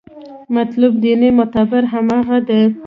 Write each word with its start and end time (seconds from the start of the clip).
مطلوب 0.55 0.93
دیني 1.03 1.29
تعبیر 1.53 1.83
هماغه 1.93 2.37
دی. 2.47 2.61